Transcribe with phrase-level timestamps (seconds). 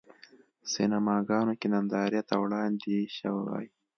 [0.71, 3.65] سینماګانو کې نندارې ته وړاندې شوی.